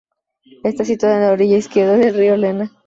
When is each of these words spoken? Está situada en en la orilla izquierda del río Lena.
Está 0.63 0.83
situada 0.83 1.13
en 1.17 1.21
en 1.21 1.27
la 1.27 1.33
orilla 1.33 1.57
izquierda 1.57 1.95
del 1.95 2.15
río 2.15 2.35
Lena. 2.35 2.71